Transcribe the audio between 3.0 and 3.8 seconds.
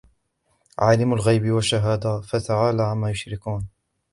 يشركون